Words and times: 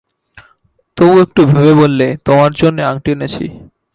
তবু 0.97 1.13
একটু 1.21 1.41
ভেবে 1.45 1.73
বললে, 1.73 2.07
তোমার 2.25 2.51
জন্যে 2.51 2.81
আংটি 2.83 3.09
এনেছি। 3.11 3.45